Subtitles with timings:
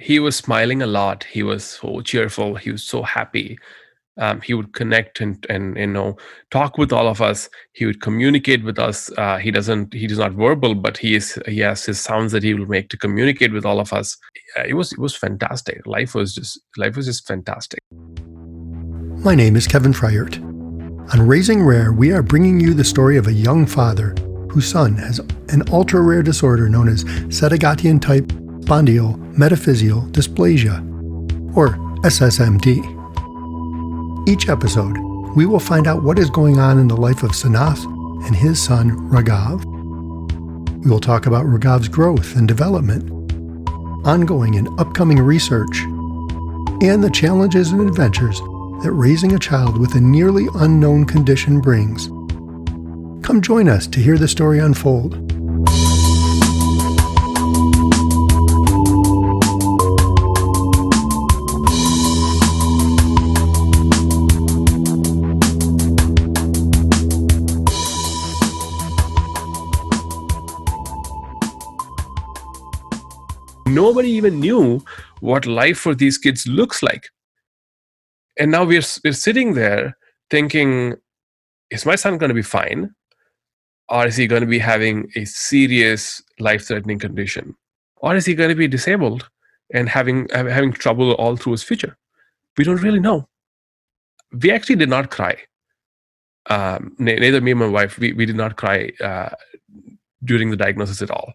[0.00, 1.24] he was smiling a lot.
[1.24, 2.54] He was so cheerful.
[2.54, 3.58] He was so happy.
[4.18, 6.16] Um, he would connect and and you know
[6.50, 7.48] talk with all of us.
[7.72, 9.10] He would communicate with us.
[9.16, 12.42] Uh, he doesn't he is not verbal but he is he has his sounds that
[12.42, 14.16] he will make to communicate with all of us.
[14.66, 15.86] It was it was fantastic.
[15.86, 17.80] Life was just life was just fantastic.
[19.24, 20.38] My name is Kevin Freiert
[21.12, 24.14] on raising rare we are bringing you the story of a young father
[24.50, 28.32] whose son has an ultra rare disorder known as Sedaghatian type
[28.70, 30.78] metaphyseal dysplasia
[31.56, 31.70] or
[32.04, 33.00] ssmd
[34.28, 34.96] each episode,
[35.34, 37.84] we will find out what is going on in the life of Sanath
[38.26, 39.64] and his son Raghav.
[40.84, 43.10] We will talk about Raghav's growth and development,
[44.06, 45.80] ongoing and upcoming research,
[46.82, 48.38] and the challenges and adventures
[48.82, 52.06] that raising a child with a nearly unknown condition brings.
[53.26, 55.29] Come join us to hear the story unfold.
[73.80, 74.64] Nobody even knew
[75.20, 77.04] what life for these kids looks like.
[78.38, 79.96] And now we're, we're sitting there
[80.30, 80.94] thinking
[81.70, 82.94] is my son going to be fine?
[83.88, 87.56] Or is he going to be having a serious life threatening condition?
[87.96, 89.28] Or is he going to be disabled
[89.72, 91.96] and having having trouble all through his future?
[92.56, 93.28] We don't really know.
[94.42, 95.34] We actually did not cry.
[96.46, 99.30] Um, neither me and my wife we, we did not cry uh,
[100.24, 101.34] during the diagnosis at all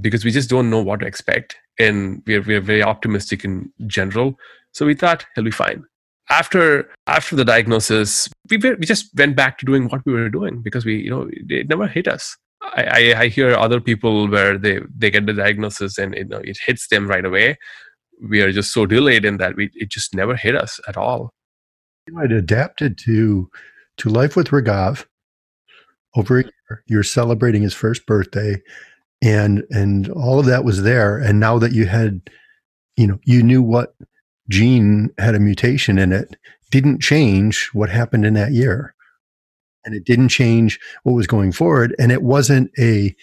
[0.00, 4.38] because we just don't know what to expect and we're, we're very optimistic in general.
[4.72, 5.84] So we thought he'll be fine.
[6.28, 10.60] After after the diagnosis we, we just went back to doing what we were doing
[10.60, 12.36] because we you know it never hit us.
[12.62, 16.40] I, I, I hear other people where they they get the diagnosis and you know
[16.42, 17.58] it hits them right away.
[18.28, 21.30] We are just so delayed in that we it just never hit us at all.
[22.08, 23.48] You had adapted to
[23.98, 25.06] to life with Raghav.
[26.16, 26.82] Over a year.
[26.86, 28.62] You're celebrating his first birthday
[29.26, 31.18] and and all of that was there.
[31.18, 32.30] And now that you had
[32.96, 33.94] you know you knew what
[34.48, 36.36] gene had a mutation in it
[36.70, 38.94] didn't change what happened in that year.
[39.84, 41.94] And it didn't change what was going forward.
[41.98, 43.14] And it wasn't a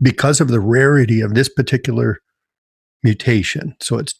[0.00, 2.18] because of the rarity of this particular
[3.02, 3.76] mutation.
[3.80, 4.14] So it's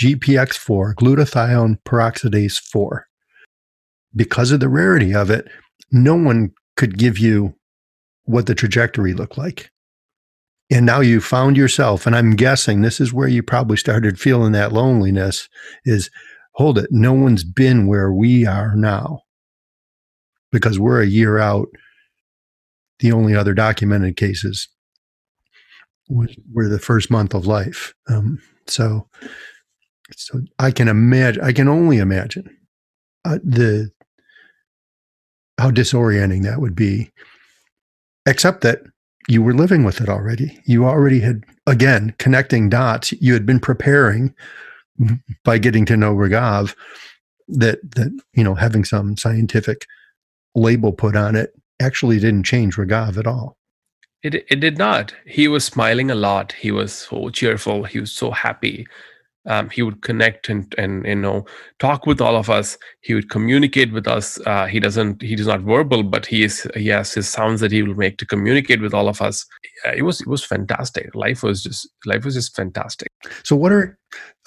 [0.00, 3.06] gpx4 glutathione peroxidase 4
[4.14, 5.48] because of the rarity of it
[5.90, 7.54] no one could give you
[8.24, 9.70] what the trajectory looked like
[10.70, 14.52] and now you found yourself and i'm guessing this is where you probably started feeling
[14.52, 15.48] that loneliness
[15.84, 16.10] is
[16.56, 19.20] hold it no one's been where we are now.
[20.50, 21.68] Because we're a year out.
[23.00, 24.68] The only other documented cases
[26.08, 27.92] were the first month of life.
[28.08, 29.08] Um, so
[30.16, 32.48] so i can imagine i can only imagine
[33.24, 33.90] uh, the
[35.58, 37.10] how disorienting that would be.
[38.24, 38.80] Except that
[39.28, 40.60] you were living with it already.
[40.64, 43.12] You already had, again, connecting dots.
[43.12, 44.34] You had been preparing
[45.44, 46.74] by getting to know Raghav
[47.48, 49.86] that, that, you know, having some scientific
[50.54, 53.56] label put on it actually didn't change Raghav at all.
[54.22, 55.14] It, it did not.
[55.26, 56.52] He was smiling a lot.
[56.52, 57.84] He was so cheerful.
[57.84, 58.86] He was so happy
[59.46, 61.44] um, he would connect and and you know
[61.78, 62.76] talk with all of us.
[63.00, 64.38] He would communicate with us.
[64.46, 67.72] Uh, he doesn't he is not verbal but he is he has his sounds that
[67.72, 69.46] he will make to communicate with all of us.
[69.94, 71.14] It was it was fantastic.
[71.14, 73.08] Life was just life was just fantastic.
[73.42, 73.98] So what are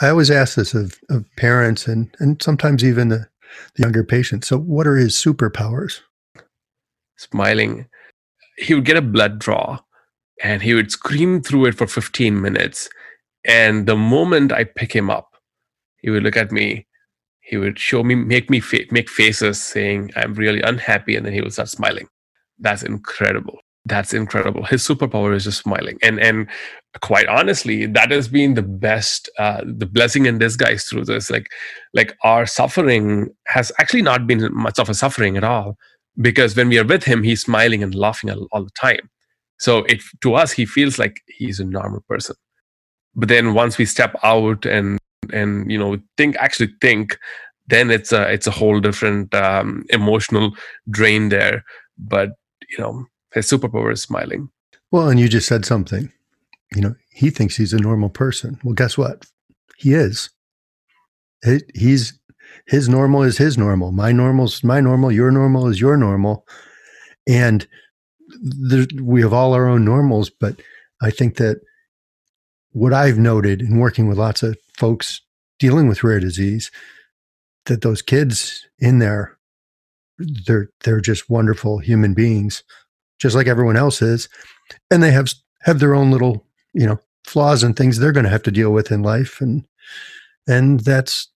[0.02, 3.28] i always ask this of, of parents and and sometimes even the,
[3.76, 4.48] the younger patients.
[4.48, 6.02] So what are his superpowers?
[7.18, 7.88] Smiling.
[8.58, 9.80] He would get a blood draw
[10.42, 12.90] and he would scream through it for 15 minutes
[13.46, 15.30] and the moment I pick him up,
[16.02, 16.88] he would look at me.
[17.42, 21.34] He would show me, make me fa- make faces, saying, "I'm really unhappy," and then
[21.34, 22.08] he would start smiling.
[22.60, 23.60] That's incredible.
[23.86, 24.66] That's incredible.
[24.66, 26.48] His superpower is just smiling, and and
[27.02, 31.32] quite honestly, that has been the best, uh, the blessing in disguise through this.
[31.32, 31.48] Like,
[31.94, 35.78] like our suffering has actually not been much of a suffering at all,
[36.22, 39.10] because when we are with him, he's smiling and laughing all, all the time.
[39.60, 42.36] So it to us, he feels like he's a normal person
[43.16, 44.98] but then once we step out and
[45.34, 47.18] and you know think actually think
[47.68, 50.52] then it's a it's a whole different um, emotional
[50.90, 51.64] drain there.
[51.98, 52.32] But
[52.70, 54.50] you know his superpower is smiling.
[54.92, 56.12] Well and you just said something.
[56.76, 58.60] You know he thinks he's a normal person.
[58.64, 59.26] Well guess what?
[59.78, 60.30] He is.
[61.74, 62.20] He's
[62.68, 63.92] his normal is his normal.
[63.92, 66.46] My normal is my normal your normal is your normal.
[67.28, 67.68] And
[68.42, 70.62] there, we have all our own normals but
[71.02, 71.62] i think that
[72.72, 75.22] what I've noted in working with lots of folks
[75.58, 76.72] dealing with rare disease,
[77.66, 79.38] that those kids in there,
[80.18, 82.64] they're they're just wonderful human beings,
[83.20, 84.30] just like everyone else is,
[84.92, 88.30] and they have have their own little you know flaws and things they're going to
[88.30, 89.66] have to deal with in life, and
[90.48, 91.30] and that's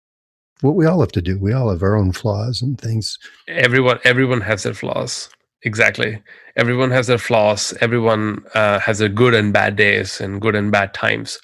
[0.61, 1.37] what we all have to do.
[1.37, 3.17] We all have our own flaws and things.
[3.47, 5.29] Everyone everyone has their flaws.
[5.65, 6.21] Exactly.
[6.55, 7.73] Everyone has their flaws.
[7.79, 11.39] Everyone uh, has their good and bad days and good and bad times.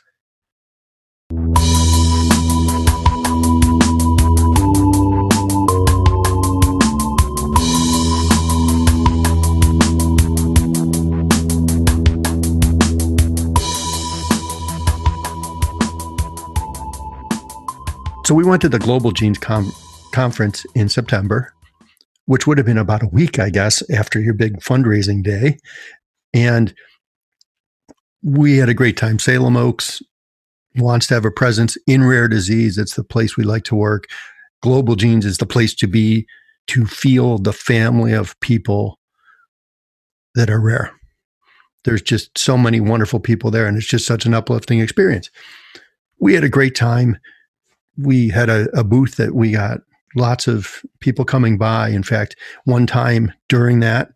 [18.25, 21.51] So we went to the Global Genes Conference in September,
[22.29, 25.57] which would have been about a week, I guess, after your big fundraising day.
[26.31, 26.75] And
[28.21, 29.17] we had a great time.
[29.17, 29.99] Salem Oaks
[30.75, 32.77] wants to have a presence in rare disease.
[32.77, 34.03] It's the place we like to work.
[34.61, 36.27] Global Genes is the place to be
[36.67, 38.99] to feel the family of people
[40.35, 40.91] that are rare.
[41.83, 45.31] There's just so many wonderful people there, and it's just such an uplifting experience.
[46.19, 47.17] We had a great time
[47.97, 49.79] we had a, a booth that we got
[50.15, 51.89] lots of people coming by.
[51.89, 52.35] In fact,
[52.65, 54.11] one time during that,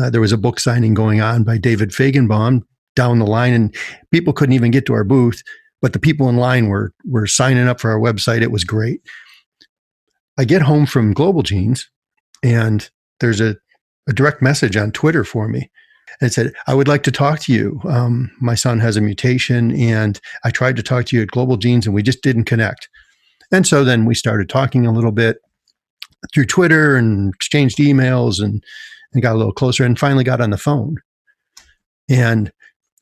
[0.00, 2.62] uh, there was a book signing going on by David Fajgenbaum
[2.94, 3.74] down the line, and
[4.10, 5.42] people couldn't even get to our booth,
[5.82, 8.42] but the people in line were were signing up for our website.
[8.42, 9.00] It was great.
[10.38, 11.88] I get home from Global Genes,
[12.42, 12.88] and
[13.20, 13.56] there's a,
[14.08, 15.70] a direct message on Twitter for me.
[16.20, 17.80] And it said, I would like to talk to you.
[17.84, 21.56] Um, my son has a mutation, and I tried to talk to you at Global
[21.56, 22.88] Genes, and we just didn't connect.
[23.52, 25.38] And so then we started talking a little bit
[26.32, 28.62] through Twitter and exchanged emails and,
[29.12, 30.96] and got a little closer and finally got on the phone.
[32.08, 32.52] And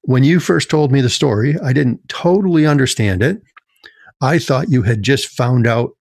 [0.03, 3.41] when you first told me the story, I didn't totally understand it.
[4.21, 5.93] I thought you had just found out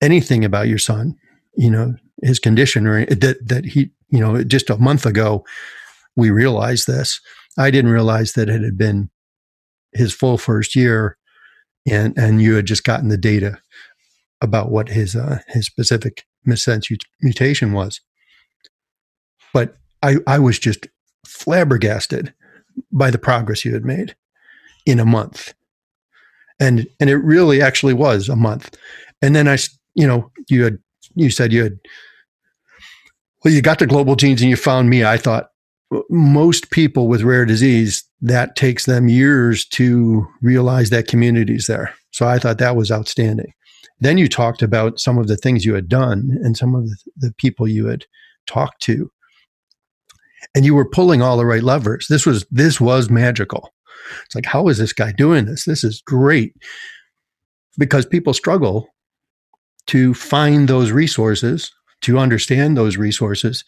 [0.00, 1.16] anything about your son,
[1.56, 5.44] you know, his condition or that, that he, you know, just a month ago,
[6.16, 7.20] we realized this.
[7.56, 9.10] I didn't realize that it had been
[9.92, 11.17] his full first year
[11.90, 13.58] and and you had just gotten the data
[14.40, 16.84] about what his uh, his specific missense
[17.20, 18.00] mutation was.
[19.52, 20.86] But I I was just
[21.26, 22.32] flabbergasted
[22.92, 24.14] by the progress you had made
[24.86, 25.54] in a month,
[26.60, 28.76] and and it really actually was a month.
[29.22, 29.58] And then I
[29.94, 30.78] you know you had
[31.14, 31.78] you said you had
[33.44, 35.04] well you got the global genes and you found me.
[35.04, 35.50] I thought
[36.10, 41.94] most people with rare disease that takes them years to realize that community is there.
[42.10, 43.52] So I thought that was outstanding.
[44.00, 47.32] Then you talked about some of the things you had done and some of the,
[47.38, 48.04] people you had
[48.46, 49.10] talked to.
[50.54, 52.06] And you were pulling all the right levers.
[52.08, 53.72] This was this was magical.
[54.24, 55.64] It's like, how is this guy doing this?
[55.64, 56.54] This is great.
[57.76, 58.88] Because people struggle
[59.88, 61.72] to find those resources,
[62.02, 63.64] to understand those resources,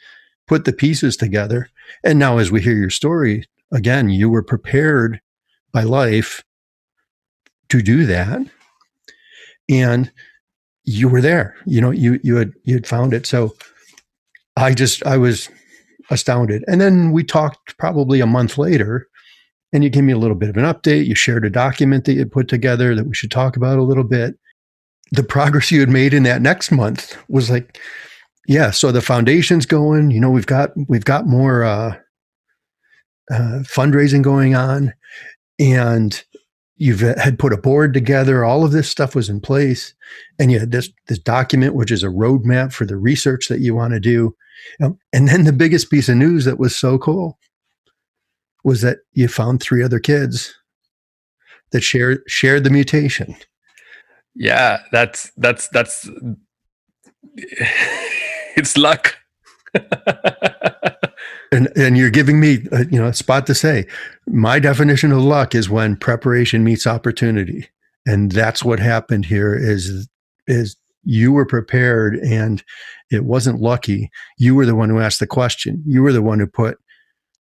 [0.47, 1.69] put the pieces together.
[2.05, 5.20] And now, as we hear your story, again, you were prepared
[5.72, 6.43] by life
[7.69, 8.40] to do that.
[9.69, 10.11] And
[10.84, 11.56] you were there.
[11.67, 13.26] You know, you you had you had found it.
[13.26, 13.55] So
[14.56, 15.49] I just I was
[16.11, 16.64] astounded.
[16.67, 19.08] And then we talked probably a month later,
[19.73, 21.06] and you gave me a little bit of an update.
[21.06, 24.05] You shared a document that you put together that we should talk about a little
[24.05, 24.37] bit.
[25.12, 27.78] The progress you had made in that next month was like,
[28.47, 28.71] yeah.
[28.71, 30.11] So the foundation's going.
[30.11, 31.97] You know, we've got we've got more uh,
[33.30, 34.92] uh, fundraising going on,
[35.58, 36.22] and
[36.76, 38.44] you've had put a board together.
[38.44, 39.94] All of this stuff was in place,
[40.38, 43.75] and you had this this document, which is a roadmap for the research that you
[43.75, 44.34] want to do.
[44.82, 47.38] Um, and then the biggest piece of news that was so cool
[48.64, 50.54] was that you found three other kids
[51.72, 53.37] that shared shared the mutation.
[54.34, 56.08] Yeah, that's that's that's
[57.37, 59.16] it's luck.
[61.52, 63.87] and and you're giving me a, you know a spot to say.
[64.26, 67.69] My definition of luck is when preparation meets opportunity.
[68.07, 70.09] And that's what happened here is
[70.47, 72.62] is you were prepared and
[73.11, 74.11] it wasn't lucky.
[74.38, 75.83] You were the one who asked the question.
[75.87, 76.78] You were the one who put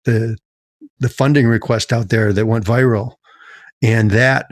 [0.06, 0.38] the
[1.00, 3.16] the funding request out there that went viral.
[3.84, 4.48] And that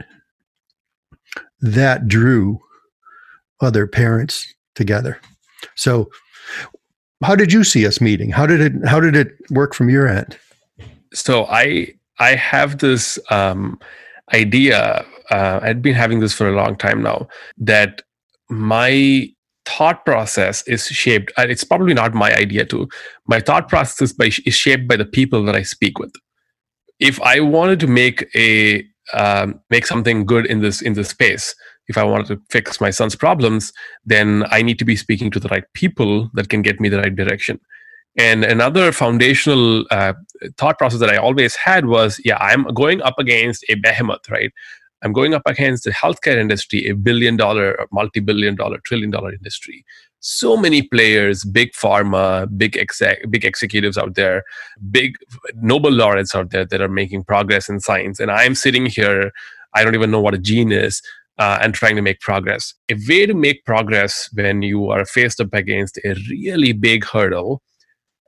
[1.60, 2.58] that drew
[3.60, 5.20] other parents together.
[5.76, 6.10] So
[7.22, 8.30] how did you see us meeting?
[8.30, 10.38] How did it how did it work from your end?
[11.12, 13.78] So I I have this um,
[14.34, 15.04] idea.
[15.30, 17.28] Uh, I'd been having this for a long time now.
[17.58, 18.02] That
[18.48, 19.30] my
[19.66, 21.32] thought process is shaped.
[21.36, 22.88] And it's probably not my idea too.
[23.26, 26.12] My thought process is, by, is shaped by the people that I speak with.
[26.98, 31.54] If I wanted to make a um, make something good in this in this space
[31.90, 33.72] if i wanted to fix my son's problems
[34.04, 37.02] then i need to be speaking to the right people that can get me the
[37.04, 37.60] right direction.
[38.18, 40.14] And another foundational uh,
[40.58, 44.52] thought process that i always had was yeah i'm going up against a behemoth right?
[45.02, 49.84] I'm going up against the healthcare industry a billion dollar multi-billion dollar trillion dollar industry.
[50.20, 54.42] So many players, big pharma, big exec, big executives out there,
[54.90, 55.16] big
[55.54, 59.32] Nobel laureates out there that are making progress in science, and I'm sitting here.
[59.72, 61.00] I don't even know what a gene is,
[61.40, 62.74] uh, and trying to make progress.
[62.90, 67.62] A way to make progress when you are faced up against a really big hurdle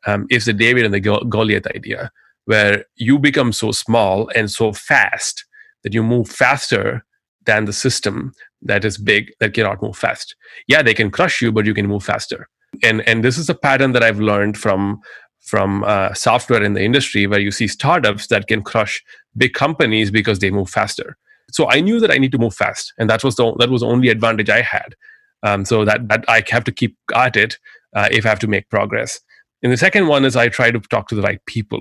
[0.07, 2.11] um, is the David and the Goliath idea,
[2.47, 5.45] where you become so small and so fast
[5.85, 7.05] that you move faster
[7.45, 10.35] than the system that is big that cannot move fast.
[10.67, 12.49] Yeah, they can crush you, but you can move faster.
[12.83, 15.01] And and this is a pattern that I've learned from
[15.41, 19.03] from uh, software in the industry, where you see startups that can crush
[19.37, 21.19] big companies because they move faster.
[21.53, 23.83] So I knew that I need to move fast, and that was the that was
[23.83, 24.95] the only advantage I had.
[25.43, 27.59] Um, so that that I have to keep at it
[27.95, 29.21] uh, if I have to make progress.
[29.63, 31.81] And the second one is I try to talk to the right people.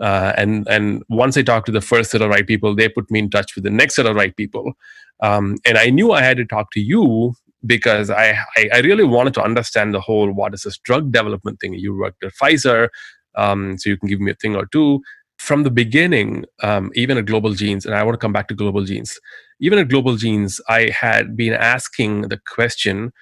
[0.00, 3.10] Uh, and and once I talk to the first set of right people, they put
[3.10, 4.72] me in touch with the next set of right people.
[5.20, 7.34] Um, and I knew I had to talk to you
[7.66, 11.60] because I, I, I really wanted to understand the whole what is this drug development
[11.60, 11.74] thing.
[11.74, 12.88] You worked at Pfizer,
[13.34, 15.00] um, so you can give me a thing or two.
[15.38, 18.54] From the beginning, um, even at Global Genes, and I want to come back to
[18.54, 19.18] Global Genes.
[19.60, 23.12] Even at Global Genes, I had been asking the question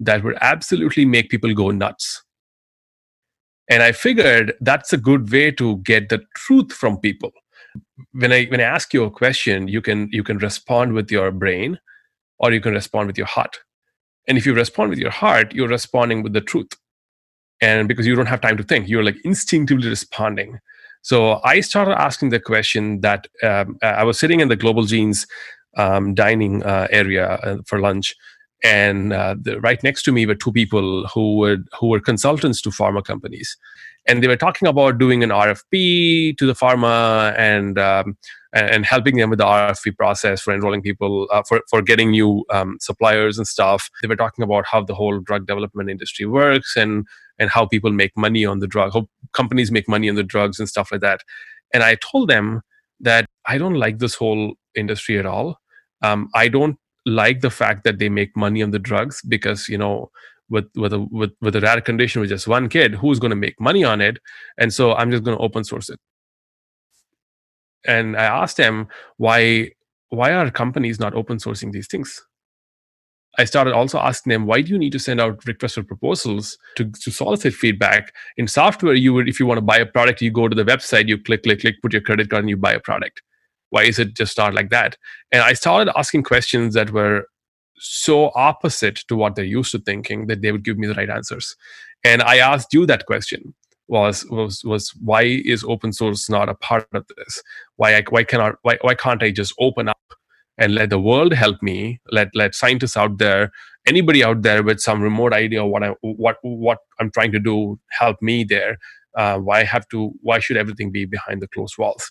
[0.00, 2.22] that would absolutely make people go nuts.
[3.70, 7.32] And i figured that's a good way to get the truth from people.
[8.12, 11.30] When i when i ask you a question you can you can respond with your
[11.30, 11.78] brain
[12.38, 13.58] or you can respond with your heart.
[14.28, 16.72] And if you respond with your heart you're responding with the truth.
[17.60, 20.58] And because you don't have time to think you're like instinctively responding
[21.04, 25.26] so i started asking the question that um, i was sitting in the global genes
[25.76, 28.14] um, dining uh, area uh, for lunch
[28.64, 32.62] and uh, the, right next to me were two people who were who were consultants
[32.62, 33.58] to pharma companies,
[34.06, 38.16] and they were talking about doing an RFP to the pharma and um,
[38.54, 42.42] and helping them with the RFP process for enrolling people uh, for for getting new
[42.50, 43.90] um, suppliers and stuff.
[44.00, 47.06] They were talking about how the whole drug development industry works and
[47.38, 50.58] and how people make money on the drug, how companies make money on the drugs
[50.58, 51.20] and stuff like that.
[51.72, 52.62] And I told them
[53.00, 55.58] that I don't like this whole industry at all.
[56.02, 59.76] Um, I don't like the fact that they make money on the drugs because you
[59.76, 60.10] know
[60.48, 63.36] with with a with, with a rare condition with just one kid who's going to
[63.36, 64.18] make money on it
[64.58, 66.00] and so i'm just going to open source it
[67.86, 68.88] and i asked them
[69.18, 69.70] why
[70.08, 72.24] why are companies not open sourcing these things
[73.38, 76.58] i started also asking them why do you need to send out requests for proposals
[76.76, 78.94] to, to solicit feedback in software?
[78.94, 81.18] You would if you want to buy a product you go to the website you
[81.18, 83.22] click click click put your credit card and you buy a product.
[83.70, 84.96] Why is it just not like that?
[85.32, 87.26] And i started asking questions that were
[87.78, 91.10] so opposite to what they're used to thinking that they would give me the right
[91.10, 91.56] answers.
[92.04, 93.54] And i asked you that question
[93.88, 97.42] was was was why is open source not a part of this?
[97.76, 99.98] Why I, why cannot why, why can't i just open up
[100.58, 103.50] and let the world help me let let scientists out there
[103.86, 107.40] anybody out there with some remote idea of what i what what i'm trying to
[107.40, 108.76] do help me there
[109.16, 112.10] uh, why have to why should everything be behind the closed walls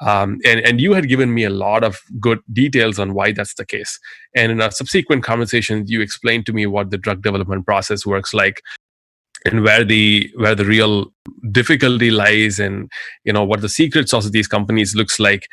[0.00, 3.54] um, and, and you had given me a lot of good details on why that's
[3.54, 4.00] the case.
[4.34, 8.34] And in a subsequent conversation, you explained to me what the drug development process works
[8.34, 8.62] like
[9.44, 11.12] and where the where the real
[11.50, 12.90] difficulty lies and
[13.24, 15.46] you know what the secret sauce of these companies looks like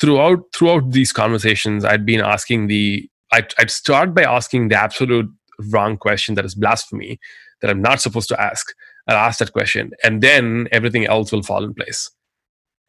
[0.00, 5.30] throughout throughout these conversations i'd been asking the I'd, I'd start by asking the absolute
[5.70, 7.18] wrong question that is blasphemy
[7.60, 8.74] that i'm not supposed to ask
[9.08, 12.10] i'll ask that question and then everything else will fall in place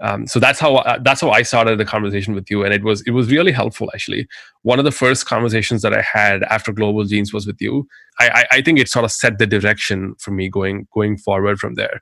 [0.02, 2.84] um, so that's how uh, that's how I started the conversation with you, and it
[2.84, 4.28] was it was really helpful actually.
[4.64, 7.88] One of the first conversations that I had after Global Genes was with you.
[8.20, 11.60] I, I, I think it sort of set the direction for me going going forward
[11.60, 12.02] from there.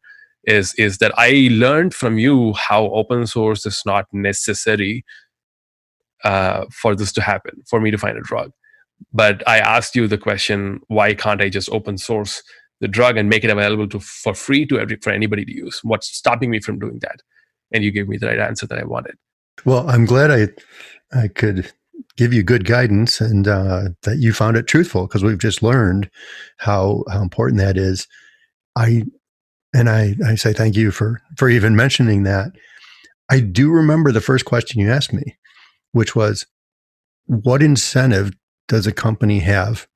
[0.49, 5.05] Is is that I learned from you how open source is not necessary
[6.23, 8.51] uh, for this to happen for me to find a drug.
[9.13, 12.43] But I asked you the question, why can't I just open source
[12.81, 15.79] the drug and make it available to for free to every for anybody to use?
[15.83, 17.21] What's stopping me from doing that?
[17.71, 19.15] and you gave me the right answer that I wanted.
[19.65, 20.47] Well, I'm glad I
[21.17, 21.71] I could
[22.15, 26.09] give you good guidance and uh, that you found it truthful because we've just learned
[26.57, 28.07] how how important that is.
[28.75, 29.05] I
[29.73, 32.51] and I I say thank you for for even mentioning that.
[33.31, 35.38] I do remember the first question you asked me,
[35.91, 36.45] which was,
[37.25, 38.31] "What incentive
[38.67, 39.88] does a company have,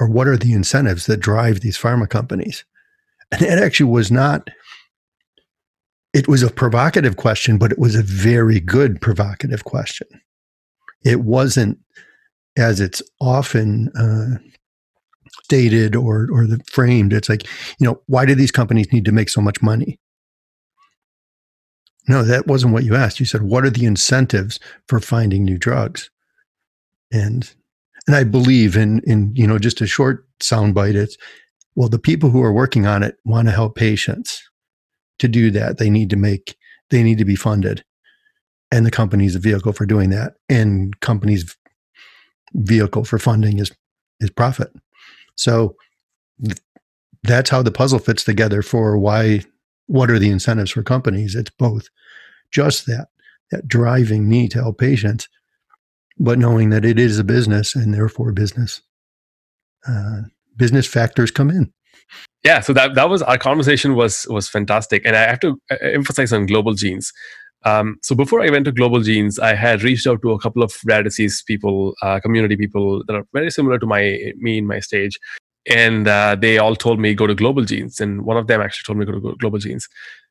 [0.00, 2.64] or what are the incentives that drive these pharma companies?"
[3.32, 4.50] And it actually was not
[6.14, 10.06] it was a provocative question, but it was a very good provocative question.
[11.04, 11.78] It wasn't
[12.56, 14.38] as it's often uh,
[15.42, 17.12] stated or or the framed.
[17.12, 17.44] It's like,
[17.78, 19.98] you know, why do these companies need to make so much money?
[22.06, 23.18] No, that wasn't what you asked.
[23.18, 26.10] You said, what are the incentives for finding new drugs?
[27.12, 27.50] And
[28.06, 30.94] and I believe in in you know just a short soundbite.
[30.94, 31.16] It's
[31.74, 34.42] well, the people who are working on it want to help patients.
[35.20, 36.56] To do that, they need to make
[36.90, 37.84] they need to be funded,
[38.72, 40.34] and the company's a vehicle for doing that.
[40.48, 41.56] And companies'
[42.52, 43.70] vehicle for funding is
[44.20, 44.72] is profit.
[45.36, 45.76] So
[46.42, 46.58] th-
[47.22, 49.42] that's how the puzzle fits together for why
[49.86, 51.34] what are the incentives for companies?
[51.34, 51.88] It's both
[52.50, 53.08] just that,
[53.50, 55.28] that driving me to help patients,
[56.18, 58.80] but knowing that it is a business and therefore business
[59.86, 60.22] uh,
[60.56, 61.72] business factors come in.
[62.44, 65.76] Yeah, so that that was our conversation was was fantastic, and I have to uh,
[65.80, 67.12] emphasize on global genes.
[67.64, 70.62] Um, so before I went to Global Genes, I had reached out to a couple
[70.62, 74.66] of rare disease people, uh, community people that are very similar to my me in
[74.66, 75.18] my stage,
[75.70, 78.84] and uh, they all told me go to Global Genes, and one of them actually
[78.86, 79.88] told me go to Global Genes.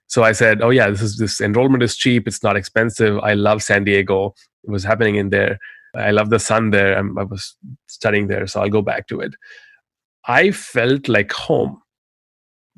[0.07, 3.17] So I said, oh yeah, this is this enrollment is cheap, it's not expensive.
[3.19, 4.35] I love San Diego.
[4.63, 5.57] It was happening in there.
[5.95, 6.97] I love the sun there.
[6.97, 7.55] I'm, I was
[7.87, 9.33] studying there, so I'll go back to it.
[10.27, 11.81] I felt like home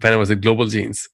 [0.01, 1.07] when I was at Global Genes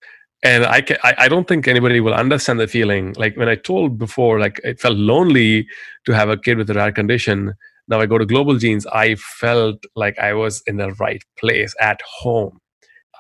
[0.43, 3.13] and I, can, I, I don't think anybody will understand the feeling.
[3.17, 5.67] Like when i told before like it felt lonely
[6.05, 7.53] to have a kid with a rare condition.
[7.87, 11.75] Now i go to global genes i felt like i was in the right place
[11.79, 12.59] at home.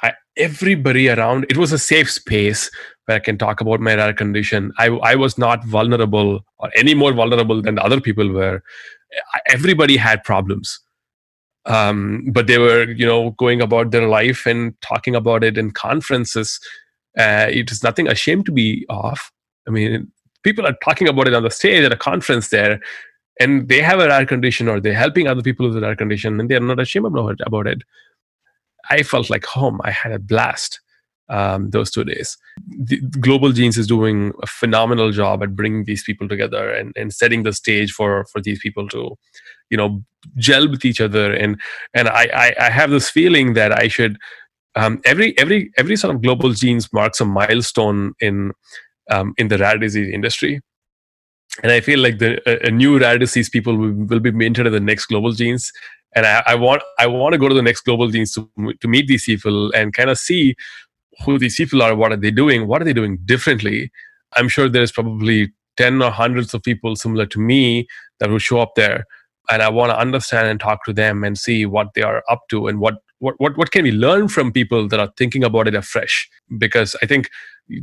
[0.03, 2.71] I, everybody around it was a safe space
[3.05, 4.71] where i can talk about my rare condition.
[4.77, 8.63] I, I was not vulnerable or any more vulnerable than the other people were.
[9.47, 10.79] Everybody had problems.
[11.67, 15.69] Um, but they were you know going about their life and talking about it in
[15.69, 16.59] conferences
[17.17, 19.31] uh, it is nothing ashamed to be off.
[19.67, 20.11] I mean,
[20.43, 22.79] people are talking about it on the stage at a conference there,
[23.39, 26.39] and they have a rare condition or they're helping other people with a rare condition,
[26.39, 27.83] and they're not ashamed about it.
[28.89, 29.79] I felt like home.
[29.83, 30.79] I had a blast
[31.29, 32.37] um, those two days.
[32.67, 37.13] The, Global Genes is doing a phenomenal job at bringing these people together and, and
[37.13, 39.17] setting the stage for for these people to,
[39.69, 40.03] you know,
[40.35, 41.33] gel with each other.
[41.33, 41.59] And
[41.93, 44.17] and I, I, I have this feeling that I should
[44.75, 48.51] um, every every every sort of global genes marks a milestone in
[49.09, 50.61] um, in the rare disease industry.
[51.63, 54.67] And i feel like the a, a new rare disease people will, will, be minted
[54.67, 55.71] in the next global genes.
[56.15, 58.87] And I, I, want i want to go to the next global genes to, to
[58.87, 60.55] meet these people and kind of see
[61.25, 63.91] who these people are what are they doing what are they doing differently.
[64.37, 67.87] I'm sure there's probably 10 or hundreds of people similar to me
[68.19, 69.05] that will show up there.
[69.49, 72.43] And i want to understand and talk to them and see what they are up
[72.51, 75.67] to and what what, what what can we learn from people that are thinking about
[75.67, 76.27] it afresh?
[76.57, 77.29] Because I think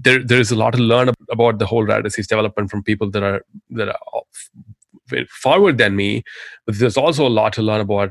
[0.02, 3.10] there there is a lot to learn about the whole rare disease development from people
[3.12, 6.24] that are that are forward than me.
[6.66, 8.10] But there's also a lot to learn about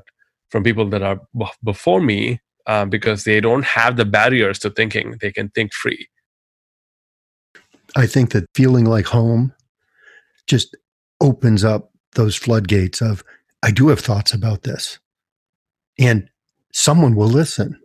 [0.50, 1.20] from people that are
[1.64, 5.18] before me uh, because they don't have the barriers to thinking.
[5.20, 6.08] They can think free.
[7.96, 9.54] I think that feeling like home
[10.48, 10.78] just
[11.20, 13.22] opens up those floodgates of
[13.64, 15.00] I do have thoughts about this.
[16.00, 16.30] And
[16.74, 17.80] someone will listen.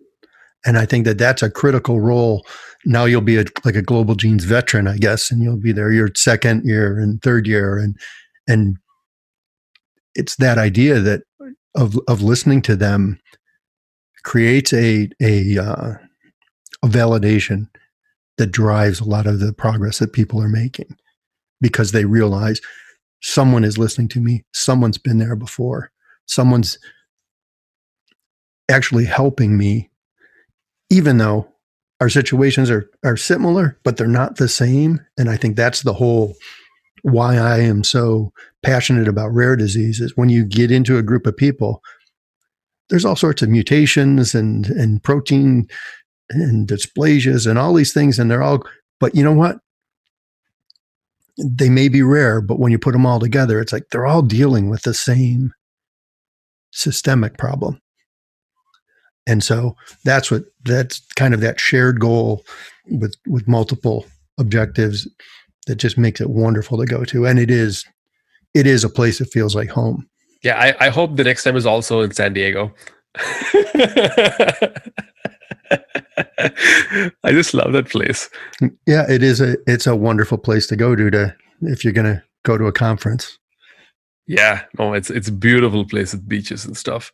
[0.65, 2.47] And I think that that's a critical role.
[2.85, 5.91] Now you'll be a, like a global genes veteran, I guess, and you'll be there
[5.91, 7.97] your second year and third year, and
[8.47, 8.77] and
[10.15, 11.23] it's that idea that
[11.75, 13.19] of of listening to them
[14.23, 15.95] creates a a uh,
[16.83, 17.69] a validation
[18.39, 20.97] that drives a lot of the progress that people are making
[21.61, 22.61] because they realize
[23.21, 25.91] someone is listening to me, someone's been there before,
[26.27, 26.79] someone's
[28.69, 29.91] actually helping me,
[30.91, 31.49] even though
[32.01, 35.01] our situations are, are similar, but they're not the same.
[35.17, 36.35] And I think that's the whole
[37.03, 40.17] why I am so passionate about rare diseases.
[40.17, 41.83] When you get into a group of people,
[42.89, 45.69] there's all sorts of mutations and, and protein
[46.31, 48.19] and dysplasias and all these things.
[48.19, 48.65] And they're all,
[49.01, 49.59] but you know what?
[51.39, 54.23] They may be rare, but when you put them all together, it's like they're all
[54.23, 55.53] dealing with the same
[56.71, 57.82] systemic problem
[59.27, 62.45] and so that's what that's kind of that shared goal
[62.91, 64.07] with with multiple
[64.39, 65.09] objectives
[65.67, 67.27] that just makes it wonderful to go to.
[67.27, 67.85] And it is
[68.55, 70.09] it is a place that feels like home.
[70.43, 72.75] Yeah i, I hope the next time is also in san diego.
[77.25, 78.29] I just love that place.
[78.87, 82.13] Yeah it is a it's a wonderful place to go to to if you're going
[82.13, 83.39] to go to a conference.
[84.27, 87.13] Yeah no it's it's a beautiful place with beaches and stuff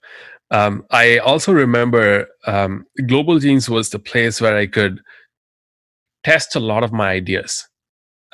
[0.51, 5.01] um, I also remember um, Global Genes was the place where I could
[6.25, 7.67] test a lot of my ideas.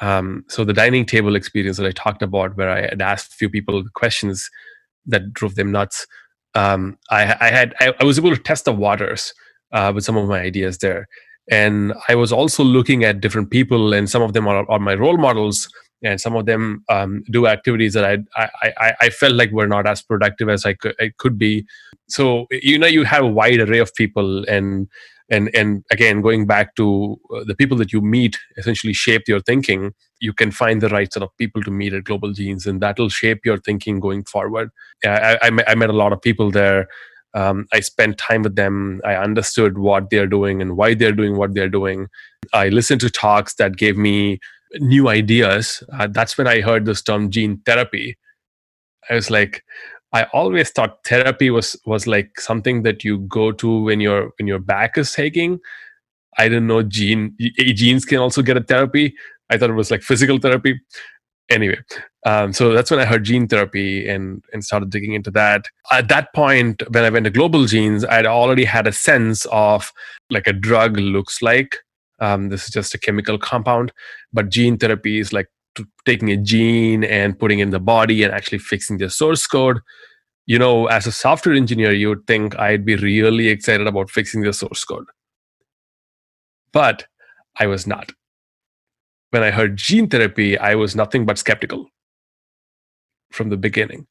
[0.00, 3.36] Um, so the dining table experience that I talked about, where I had asked a
[3.36, 4.48] few people questions
[5.06, 6.06] that drove them nuts,
[6.54, 9.32] um, I, I, had I, I, was able to test the waters
[9.72, 11.08] uh, with some of my ideas there,
[11.50, 14.94] and I was also looking at different people, and some of them are, are my
[14.94, 15.68] role models,
[16.04, 18.04] and some of them um, do activities that
[18.36, 21.66] I, I I felt like were not as productive as I could, I could be.
[22.08, 24.88] So you know, you have a wide array of people, and
[25.30, 29.40] and and again going back to uh, the people that you meet essentially shape your
[29.40, 29.94] thinking.
[30.20, 33.08] You can find the right sort of people to meet at global genes and that'll
[33.08, 34.70] shape your thinking going forward.
[35.04, 36.88] I, I, I met a lot of people there.
[37.34, 39.00] Um, i spent time with them.
[39.04, 42.06] I understood what they're doing and why they're doing what they're doing.
[42.52, 44.38] I listened to talks that gave me
[44.78, 48.16] new ideas uh, that's when i heard this term gene therapy
[49.10, 49.62] i was like
[50.14, 54.46] I always thought therapy was was like something that you go to when your when
[54.46, 55.58] your back is aching.
[56.38, 59.14] I didn't know gene genes can also get a therapy.
[59.50, 60.80] I thought it was like physical therapy.
[61.50, 61.78] Anyway,
[62.24, 65.64] um, so that's when I heard gene therapy and and started digging into that.
[65.90, 69.46] At that point, when I went to Global Genes, I had already had a sense
[69.50, 69.92] of
[70.30, 71.78] like a drug looks like.
[72.20, 73.92] Um, this is just a chemical compound,
[74.32, 75.48] but gene therapy is like
[76.04, 79.80] taking a gene and putting in the body and actually fixing the source code.
[80.46, 84.42] You know as a software engineer you would think i'd be really excited about fixing
[84.42, 85.06] the source code.
[86.72, 87.06] But
[87.58, 88.12] i was not.
[89.30, 91.88] When i heard gene therapy i was nothing but skeptical
[93.32, 94.06] from the beginning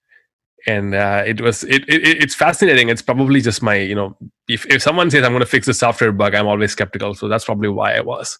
[0.67, 4.15] and uh, it was it, it, it's fascinating it's probably just my you know
[4.47, 7.27] if, if someone says i'm going to fix a software bug i'm always skeptical so
[7.27, 8.39] that's probably why i was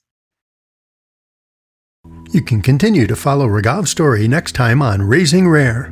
[2.31, 5.89] you can continue to follow Raghav's story next time on Raising Rare.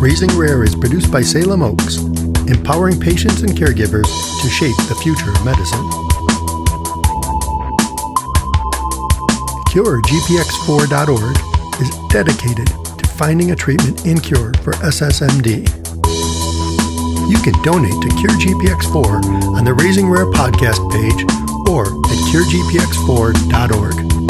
[0.00, 1.98] Raising Rare is produced by Salem Oaks,
[2.48, 4.08] empowering patients and caregivers
[4.42, 6.11] to shape the future of medicine.
[9.72, 11.36] CureGPX4.org
[11.80, 15.66] is dedicated to finding a treatment and cure for SSMD.
[17.30, 21.24] You can donate to CureGPX4 on the Raising Rare podcast page
[21.70, 24.21] or at curegpx4.org.